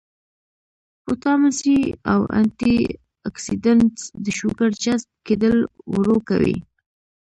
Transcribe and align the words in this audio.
وټامن 1.07 1.51
سي 1.59 1.77
او 2.13 2.21
انټي 2.39 2.77
اکسيډنټس 3.27 4.01
د 4.23 4.25
شوګر 4.37 4.69
جذب 4.83 5.09
کېدل 5.27 5.55
ورو 5.93 6.17
کوي 6.29 6.55